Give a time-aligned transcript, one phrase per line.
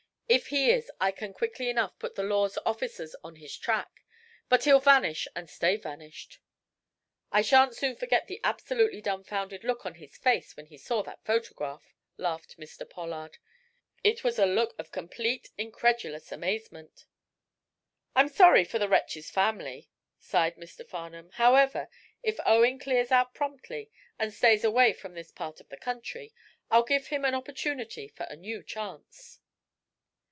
[0.31, 4.05] If he is, I can quickly enough put the law's officers on his track.
[4.47, 6.39] But he'll vanish and stay vanished."
[7.33, 11.25] "I shan't soon forget the absolutely dumfounded look on his face when he saw that
[11.25, 11.83] photograph,"
[12.15, 12.89] laughed Mr.
[12.89, 13.39] Pollard.
[14.05, 17.07] "It was a look of complete, incredulous amazement."
[18.15, 20.87] "I'm sorry for the wretch's family," sighed Mr.
[20.87, 21.31] Farnum.
[21.31, 21.89] "However,
[22.23, 26.33] if Owen clears out promptly, and stays away from this part of the country,
[26.69, 29.39] I'll give him an opportunity for a new chance."